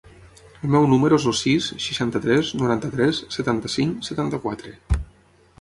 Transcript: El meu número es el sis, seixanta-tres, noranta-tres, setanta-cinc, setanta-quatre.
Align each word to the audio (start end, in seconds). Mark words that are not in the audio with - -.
El 0.61 0.71
meu 0.75 0.87
número 0.93 1.19
es 1.21 1.27
el 1.31 1.35
sis, 1.41 1.67
seixanta-tres, 1.87 2.51
noranta-tres, 2.63 3.23
setanta-cinc, 3.37 4.03
setanta-quatre. 4.11 4.75